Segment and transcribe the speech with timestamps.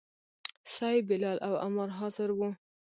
[0.73, 2.49] صیب، بلال او عمار حاضر وو.